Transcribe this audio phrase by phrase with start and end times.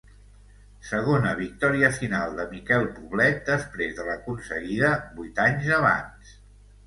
[0.91, 4.89] Segona victòria final de Miquel Poblet després de l'aconseguida
[5.19, 6.33] vuit anys abans.